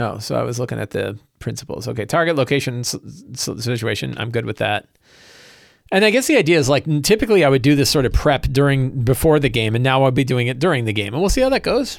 [0.00, 1.86] Oh, so I was looking at the principles.
[1.86, 4.14] Okay, target location situation.
[4.16, 4.88] I'm good with that.
[5.90, 8.42] And I guess the idea is like typically I would do this sort of prep
[8.44, 11.30] during before the game, and now I'll be doing it during the game, and we'll
[11.30, 11.98] see how that goes.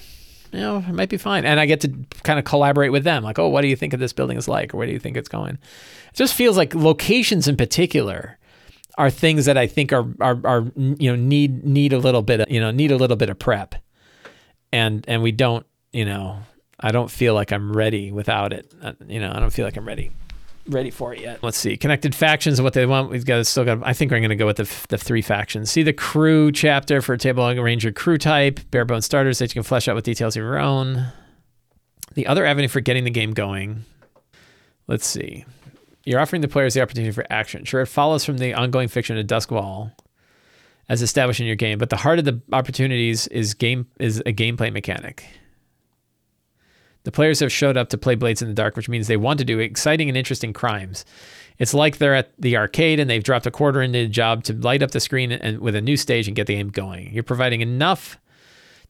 [0.54, 1.46] You know, it might be fine.
[1.46, 1.92] And I get to
[2.24, 4.48] kind of collaborate with them, like, oh, what do you think of this building is
[4.48, 5.56] like, or where do you think it's going?
[5.56, 8.38] It just feels like locations in particular
[8.98, 12.42] are things that I think are are, are you know need need a little bit
[12.42, 13.76] of, you know need a little bit of prep
[14.74, 16.39] and and we don't you know
[16.80, 19.78] i don't feel like i'm ready without it uh, you know i don't feel like
[19.78, 20.12] i'm ready
[20.67, 21.43] ready for it yet.
[21.43, 21.78] Let's see.
[21.78, 23.10] Connected factions what they want.
[23.10, 25.21] We've got to still got i think we're going to go with the, the three
[25.21, 25.71] factions.
[25.71, 29.63] See the crew chapter for table ranger crew type bare bone starters that you can
[29.63, 31.08] flesh out with details of your own.
[32.13, 33.86] The other avenue for getting the game going
[34.88, 35.45] let's see.
[36.06, 37.65] You're offering the players the opportunity for action.
[37.65, 39.91] Sure it follows from the ongoing fiction of Duskwall
[40.89, 44.34] as established in your game, but the heart of the opportunities is game is a
[44.34, 45.26] gameplay mechanic.
[47.04, 49.39] The players have showed up to play Blades in the Dark, which means they want
[49.39, 51.06] to do exciting and interesting crimes.
[51.60, 54.54] It's like they're at the arcade and they've dropped a quarter into the job to
[54.54, 57.13] light up the screen and with a new stage and get the game going.
[57.13, 58.18] You're providing enough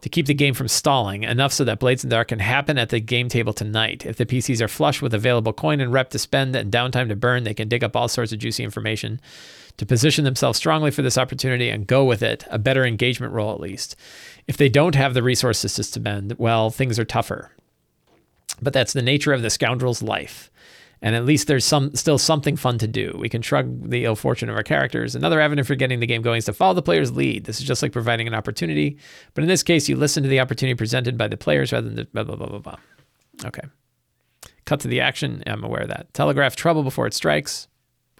[0.02, 2.78] to keep the game from stalling, enough so that Blades in the Dark can happen
[2.78, 4.06] at the game table tonight.
[4.06, 7.16] If the PCs are flush with available coin and rep to spend and downtime to
[7.16, 9.22] burn, they can dig up all sorts of juicy information
[9.78, 13.54] to position themselves strongly for this opportunity and go with it, a better engagement roll
[13.54, 13.96] at least.
[14.46, 17.52] If they don't have the resources to spend, well, things are tougher.
[18.64, 20.50] But that's the nature of the scoundrel's life.
[21.02, 23.14] And at least there's some still something fun to do.
[23.20, 25.16] We can shrug the ill fortune of our characters.
[25.16, 27.44] Another avenue for getting the game going is to follow the player's lead.
[27.44, 28.98] This is just like providing an opportunity,
[29.34, 31.98] but in this case, you listen to the opportunity presented by the players rather than
[31.98, 32.78] the blah blah blah blah blah.
[33.44, 33.68] Okay.
[34.64, 35.44] Cut to the action.
[35.46, 36.14] I'm aware of that.
[36.14, 37.68] Telegraph trouble before it strikes.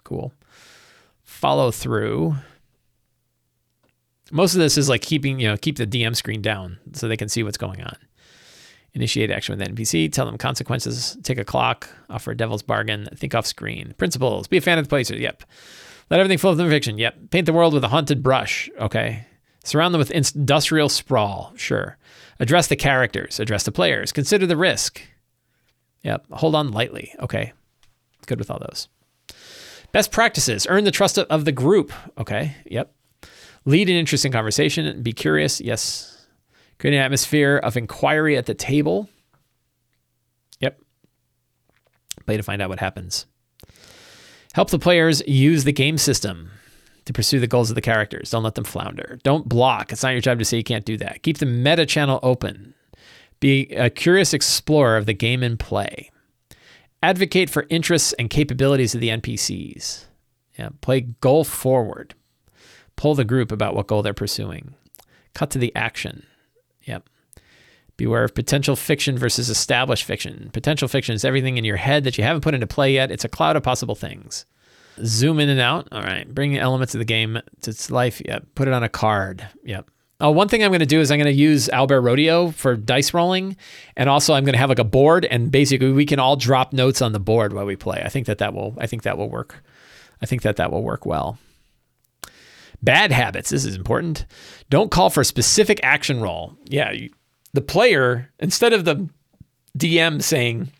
[0.04, 0.34] Cool
[1.24, 2.36] follow through.
[4.30, 7.16] Most of this is like keeping, you know, keep the DM screen down so they
[7.16, 7.96] can see what's going on.
[8.94, 13.34] Initiate action with NPC, tell them consequences, take a clock, offer a devil's bargain, think
[13.34, 13.92] off screen.
[13.98, 15.42] Principles, be a fan of the placer, yep.
[16.10, 17.16] Let everything flow from fiction, yep.
[17.30, 19.26] Paint the world with a haunted brush, okay.
[19.64, 21.98] Surround them with industrial sprawl, sure.
[22.38, 25.02] Address the characters, address the players, consider the risk.
[26.02, 27.52] Yep, hold on lightly, okay.
[28.26, 28.88] Good with all those.
[29.94, 31.92] Best practices earn the trust of the group.
[32.18, 32.56] Okay.
[32.66, 32.92] Yep.
[33.64, 35.02] Lead an interesting conversation.
[35.04, 35.60] Be curious.
[35.60, 36.13] Yes.
[36.78, 39.08] Create an atmosphere of inquiry at the table.
[40.60, 40.80] Yep.
[42.26, 43.26] Play to find out what happens.
[44.54, 46.50] Help the players use the game system.
[47.04, 48.30] to pursue the goals of the characters.
[48.30, 49.18] Don't let them flounder.
[49.22, 49.92] Don't block.
[49.92, 51.22] It's not your job to say you can't do that.
[51.22, 52.74] Keep the meta channel open.
[53.40, 56.10] Be a curious explorer of the game in play.
[57.02, 60.06] Advocate for interests and capabilities of the NPCs.
[60.58, 62.14] Yeah, play goal forward.
[62.96, 64.74] Pull the group about what goal they're pursuing.
[65.34, 66.24] Cut to the action.
[67.96, 70.50] Beware of potential fiction versus established fiction.
[70.52, 73.10] Potential fiction is everything in your head that you haven't put into play yet.
[73.10, 74.46] It's a cloud of possible things.
[75.04, 75.88] Zoom in and out.
[75.92, 76.32] All right.
[76.32, 78.20] Bring elements of the game to its life.
[78.24, 78.46] Yep.
[78.54, 79.46] Put it on a card.
[79.64, 79.90] Yep.
[80.20, 82.52] Oh, uh, one thing I'm going to do is I'm going to use Owlbear Rodeo
[82.52, 83.56] for dice rolling,
[83.96, 86.72] and also I'm going to have like a board, and basically we can all drop
[86.72, 88.00] notes on the board while we play.
[88.02, 89.62] I think that that will I think that will work.
[90.22, 91.38] I think that that will work well.
[92.80, 93.50] Bad habits.
[93.50, 94.24] This is important.
[94.70, 96.56] Don't call for a specific action roll.
[96.66, 97.10] Yeah, you,
[97.54, 99.08] the player instead of the
[99.78, 100.70] DM saying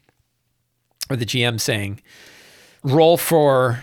[1.08, 2.02] or the GM saying
[2.82, 3.82] roll for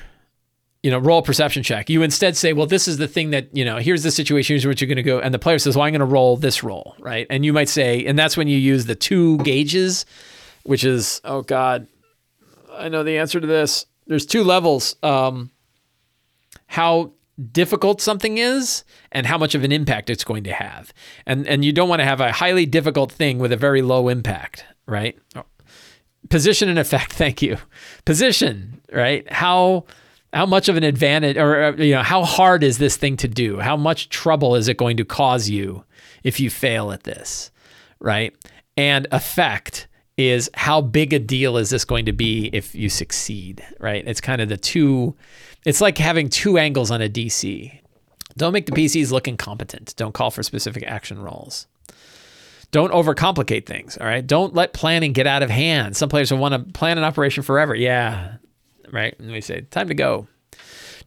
[0.83, 1.89] you know, roll a perception check.
[1.89, 4.65] You instead say, well, this is the thing that, you know, here's the situation, here's
[4.65, 5.19] what you're going to go.
[5.19, 7.27] And the player says, well, I'm going to roll this roll, right?
[7.29, 10.05] And you might say, and that's when you use the two gauges,
[10.63, 11.87] which is, oh God,
[12.73, 13.85] I know the answer to this.
[14.07, 14.95] There's two levels.
[15.03, 15.51] Um,
[16.65, 17.11] how
[17.51, 20.93] difficult something is and how much of an impact it's going to have.
[21.25, 24.07] And and you don't want to have a highly difficult thing with a very low
[24.07, 25.17] impact, right?
[26.29, 27.57] Position and effect, thank you.
[28.05, 29.29] Position, right?
[29.31, 29.85] How
[30.33, 33.59] how much of an advantage or you know how hard is this thing to do
[33.59, 35.83] how much trouble is it going to cause you
[36.23, 37.51] if you fail at this
[37.99, 38.33] right
[38.77, 43.65] and effect is how big a deal is this going to be if you succeed
[43.79, 45.15] right it's kind of the two
[45.65, 47.79] it's like having two angles on a dc
[48.37, 51.67] don't make the pcs look incompetent don't call for specific action rolls
[52.71, 56.39] don't overcomplicate things all right don't let planning get out of hand some players will
[56.39, 58.37] want to plan an operation forever yeah
[58.91, 59.17] right?
[59.19, 60.27] And we say, time to go.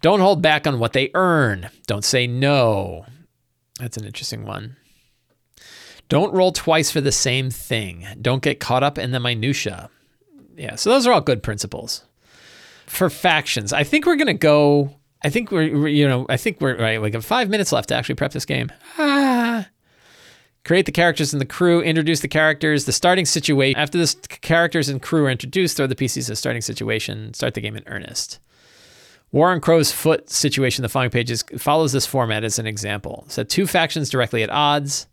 [0.01, 1.71] Don't hold back on what they earn.
[1.87, 3.07] Don't say no.
[3.79, 4.77] That's an interesting one.
[6.09, 8.07] Don't roll twice for the same thing.
[8.21, 9.89] Don't get caught up in the minutia.
[10.57, 12.05] Yeah, so those are all good principles.
[12.87, 14.95] For factions, I think we're gonna go.
[15.23, 17.15] I think we're, we're you know, I think we're right.
[17.15, 18.71] Have five minutes left to actually prep this game.
[18.99, 19.69] Ah.
[20.65, 23.79] Create the characters and the crew, introduce the characters, the starting situation.
[23.79, 27.61] After the characters and crew are introduced, throw the PCs a starting situation, start the
[27.61, 28.39] game in earnest.
[29.31, 33.25] War in Crow's Foot situation, the following pages, follows this format as an example.
[33.29, 35.07] So, two factions directly at odds.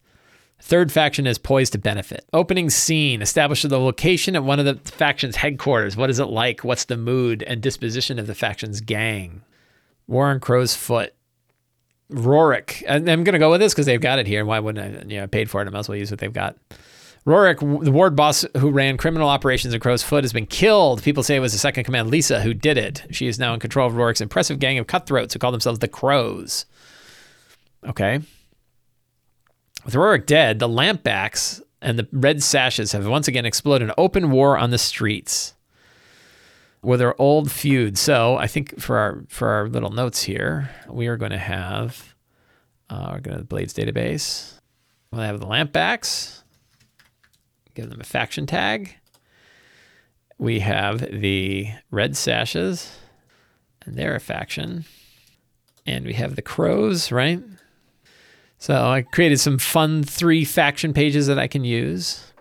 [0.62, 2.26] Third faction is poised to benefit.
[2.34, 5.98] Opening scene establishes the location at one of the faction's headquarters.
[5.98, 6.64] What is it like?
[6.64, 9.42] What's the mood and disposition of the faction's gang?
[10.08, 11.14] War in Crow's Foot.
[12.12, 14.44] Roric, and I'm going to go with this because they've got it here.
[14.44, 15.08] Why wouldn't I?
[15.08, 15.68] You know, I paid for it.
[15.68, 16.58] I might as well use what they've got.
[17.26, 21.04] Roric, the ward boss who ran criminal operations at Crow's Foot, has been killed.
[21.04, 23.04] People say it was the second command, Lyssa, who did it.
[23.12, 25.88] She is now in control of Roric's impressive gang of cutthroats who call themselves the
[25.88, 26.66] Crows.
[27.88, 28.20] Okay.
[29.84, 34.32] With Roric dead, the Lampblacks and the red sashes have once again exploded an open
[34.32, 35.56] war on the streets
[36.82, 37.98] with their old feud.
[37.98, 42.16] So I think for our for our little notes here, we are going to have
[42.90, 44.60] uh, we're going to the Blades database.
[45.12, 46.44] We'll have the Lampblacks.
[47.74, 48.96] Give them a faction tag.
[50.38, 53.00] We have the red sashes,
[53.86, 54.86] and they're a faction.
[55.86, 57.42] And we have the crows, right?
[58.62, 62.32] So I created some fun three faction pages that I can use.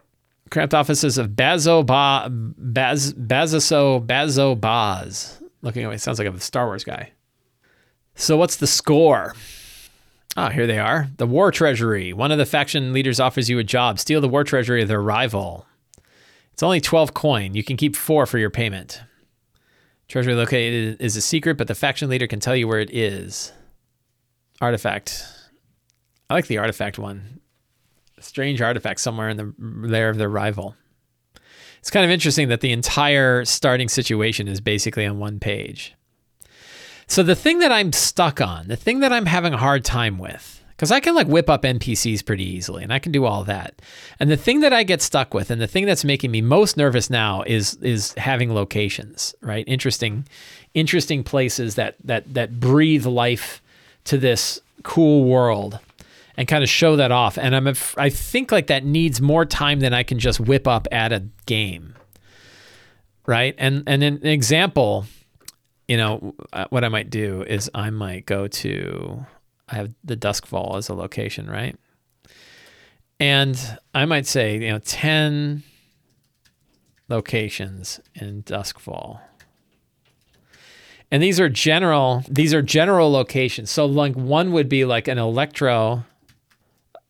[0.50, 5.42] Cramped offices of Bazo ba, Baz Bazaso Bazo Baz.
[5.62, 7.12] Looking away, sounds like a Star Wars guy.
[8.16, 9.35] So what's the score?
[10.37, 11.09] Ah, oh, here they are.
[11.16, 12.12] The War Treasury.
[12.12, 13.98] One of the faction leaders offers you a job.
[13.98, 15.64] Steal the War Treasury of their rival.
[16.52, 17.54] It's only 12 coin.
[17.54, 19.00] You can keep four for your payment.
[20.06, 23.52] Treasury located is a secret, but the faction leader can tell you where it is.
[24.61, 25.39] Artifact.
[26.30, 27.40] I like the artifact one
[28.20, 30.76] strange artifact somewhere in the lair of their rival.
[31.80, 35.94] It's kind of interesting that the entire starting situation is basically on one page.
[37.06, 40.18] So the thing that I'm stuck on, the thing that I'm having a hard time
[40.18, 43.42] with, because I can like whip up NPCs pretty easily and I can do all
[43.44, 43.82] that.
[44.20, 46.76] And the thing that I get stuck with and the thing that's making me most
[46.76, 49.64] nervous now is is having locations, right?
[49.66, 50.26] Interesting
[50.74, 53.61] interesting places that that that breathe life
[54.05, 55.78] to this cool world
[56.41, 57.36] and kind of show that off.
[57.36, 57.68] And I'm
[57.99, 61.26] I think like that needs more time than I can just whip up at a
[61.45, 61.95] game.
[63.26, 63.55] Right?
[63.59, 65.05] And and an example,
[65.86, 69.26] you know, uh, what I might do is I might go to
[69.68, 71.76] I have the Duskwall as a location, right?
[73.20, 75.62] And I might say, you know, 10
[77.11, 79.20] locations in Duskwall.
[81.11, 83.70] And these are general these are general locations.
[83.70, 86.07] So like one would be like an electro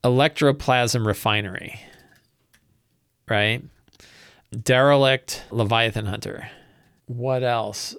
[0.05, 1.81] electroplasm refinery.
[3.29, 3.63] Right?
[4.51, 6.51] Derelict Leviathan Hunter.
[7.07, 7.95] What else?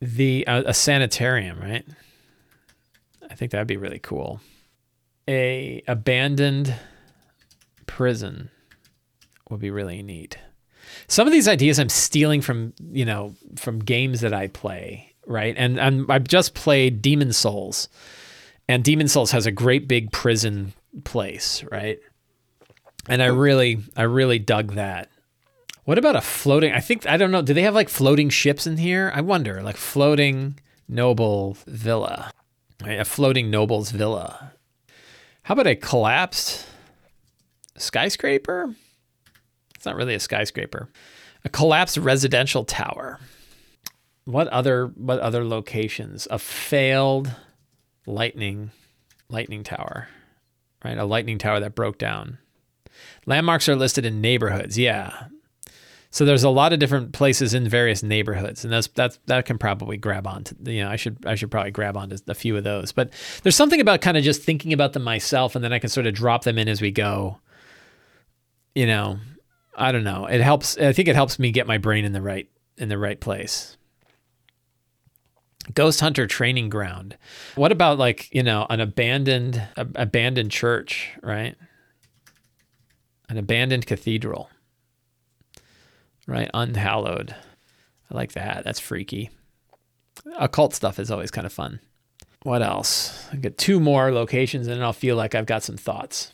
[0.00, 1.84] The uh, a sanitarium, right?
[3.30, 4.40] I think that'd be really cool.
[5.28, 6.74] A abandoned
[7.86, 8.50] prison
[9.50, 10.38] would be really neat.
[11.08, 15.54] Some of these ideas I'm stealing from, you know, from games that I play, right?
[15.56, 17.88] And, and I've just played Demon's Souls.
[18.68, 20.72] And Demon's Souls has a great big prison
[21.04, 21.98] place, right?
[23.08, 25.10] And I really I really dug that.
[25.84, 28.66] What about a floating I think I don't know, do they have like floating ships
[28.66, 29.12] in here?
[29.14, 32.30] I wonder, like floating noble villa.
[32.82, 33.00] Right?
[33.00, 34.52] A floating noble's villa.
[35.42, 36.66] How about a collapsed
[37.76, 38.74] skyscraper?
[39.76, 40.88] It's not really a skyscraper.
[41.44, 43.20] A collapsed residential tower.
[44.24, 46.26] What other what other locations?
[46.30, 47.30] A failed
[48.06, 48.72] lightning
[49.28, 50.08] lightning tower.
[50.86, 50.98] Right?
[50.98, 52.38] A lightning tower that broke down.
[53.26, 54.78] Landmarks are listed in neighborhoods.
[54.78, 55.26] Yeah.
[56.12, 59.58] So there's a lot of different places in various neighborhoods, and that's that's that can
[59.58, 60.54] probably grab onto.
[60.64, 62.92] You know, I should I should probably grab onto a few of those.
[62.92, 63.12] But
[63.42, 66.06] there's something about kind of just thinking about them myself, and then I can sort
[66.06, 67.40] of drop them in as we go.
[68.74, 69.18] You know,
[69.74, 70.26] I don't know.
[70.26, 70.78] It helps.
[70.78, 73.75] I think it helps me get my brain in the right in the right place.
[75.74, 77.16] Ghost Hunter Training Ground.
[77.54, 81.56] What about like you know an abandoned abandoned church, right?
[83.28, 84.48] An abandoned cathedral
[86.26, 86.50] right?
[86.52, 87.34] Unhallowed.
[88.10, 88.64] I like that.
[88.64, 89.30] That's freaky.
[90.38, 91.80] Occult stuff is always kind of fun.
[92.42, 93.26] What else?
[93.32, 96.32] I get two more locations and then I'll feel like I've got some thoughts.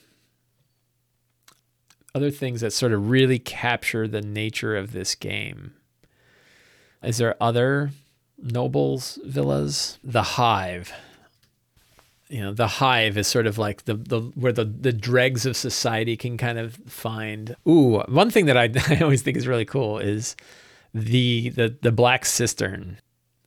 [2.15, 5.73] Other things that sort of really capture the nature of this game.
[7.03, 7.91] Is there other
[8.43, 9.99] nobles villas?
[10.05, 10.93] The Hive.
[12.33, 15.55] You know the hive is sort of like the, the where the, the dregs of
[15.55, 17.55] society can kind of find.
[17.69, 20.35] Ooh one thing that I, I always think is really cool is
[20.95, 22.99] the the the black cistern.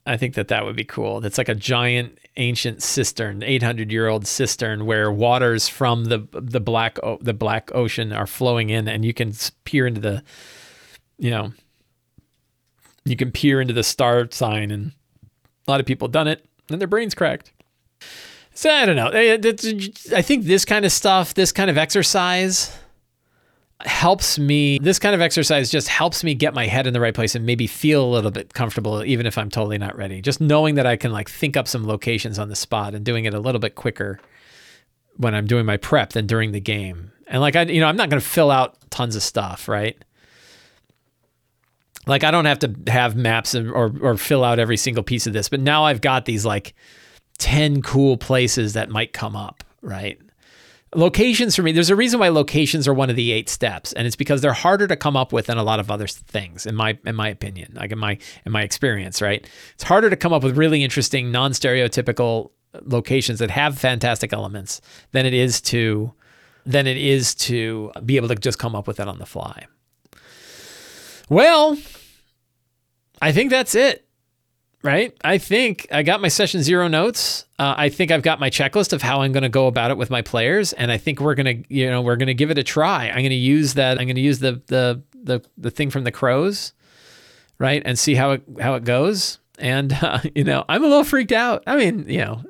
[0.06, 1.26] I think that that would be cool.
[1.26, 6.60] It's like a giant ancient cistern 800 year old cistern where waters from the the
[6.60, 9.34] black the black ocean are flowing in and you can
[9.64, 10.24] peer into the
[11.18, 11.54] you know
[13.06, 14.91] you can peer into the star sign and
[15.68, 17.51] a lot of people done it and their brains cracked
[18.56, 19.10] so I don't know.
[19.10, 22.76] Eh, eh, I think this kind of stuff, this kind of exercise
[23.82, 24.80] helps me.
[24.80, 27.45] This kind of exercise just helps me get my head in the right place and
[27.45, 30.22] maybe feel a little bit comfortable, even if I'm totally not ready.
[30.22, 33.26] Just knowing that I can like think up some locations on the spot and doing
[33.26, 34.22] it a little bit quicker
[35.18, 37.12] when I'm doing my prep than during the game.
[37.28, 40.01] And like I, you know, I'm not going to fill out tons of stuff, right?
[42.08, 45.34] Like I don't have to have maps or or fill out every single piece of
[45.34, 46.74] this, but now I've got these like
[47.38, 50.20] 10 cool places that might come up, right?
[50.93, 54.08] Locations for me, there's a reason why locations are one of the eight steps, and
[54.08, 56.76] it's because they're harder to come up with than a lot of other things, in
[56.76, 59.49] my in my opinion, like in my in my experience, right?
[59.74, 64.80] It's harder to come up with really interesting, non-stereotypical uh, locations that have fantastic elements
[65.12, 66.14] than it is to
[66.66, 69.68] than it is to be able to just come up with that on the fly.
[71.30, 71.78] Well,
[73.22, 74.05] I think that's it
[74.86, 75.18] right?
[75.24, 77.45] I think I got my session zero notes.
[77.57, 79.97] Uh, I think I've got my checklist of how I'm going to go about it
[79.97, 82.63] with my players, and I think we're gonna, you know, we're gonna give it a
[82.63, 83.09] try.
[83.09, 83.99] I'm gonna use that.
[83.99, 86.74] I'm gonna use the the the the thing from the crows,
[87.57, 89.39] right, and see how it how it goes.
[89.57, 91.63] And uh, you know, I'm a little freaked out.
[91.68, 92.41] I mean, you know.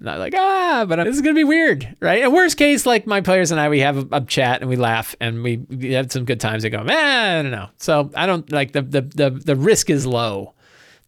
[0.00, 2.22] Not like ah, but this is gonna be weird, right?
[2.22, 4.76] And worst case, like my players and I, we have a, a chat and we
[4.76, 6.62] laugh and we, we have some good times.
[6.62, 7.68] They go, man, I don't know.
[7.76, 10.54] So I don't like the the the the risk is low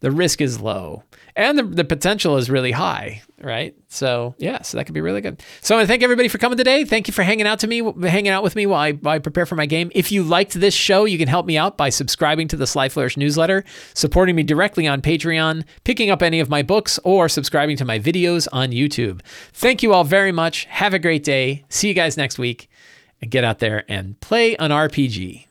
[0.03, 1.01] the risk is low
[1.35, 3.75] and the, the potential is really high, right?
[3.89, 5.41] So yeah, so that could be really good.
[5.61, 6.85] So I want to thank everybody for coming today.
[6.85, 9.19] Thank you for hanging out to me, hanging out with me while I, while I
[9.19, 9.91] prepare for my game.
[9.93, 12.89] If you liked this show, you can help me out by subscribing to the Sly
[12.89, 13.63] Flourish newsletter,
[13.93, 17.99] supporting me directly on Patreon, picking up any of my books, or subscribing to my
[17.99, 19.21] videos on YouTube.
[19.53, 20.65] Thank you all very much.
[20.65, 21.65] Have a great day.
[21.69, 22.69] See you guys next week,
[23.21, 25.47] and get out there and play an RPG.